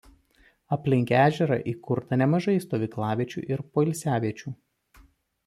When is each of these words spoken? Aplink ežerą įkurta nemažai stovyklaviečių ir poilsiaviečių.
Aplink 0.77 1.11
ežerą 1.17 1.57
įkurta 1.73 2.19
nemažai 2.21 2.57
stovyklaviečių 2.65 3.45
ir 3.53 3.63
poilsiaviečių. 3.77 4.57